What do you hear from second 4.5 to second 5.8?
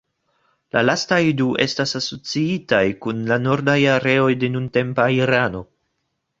nuntempa Irano.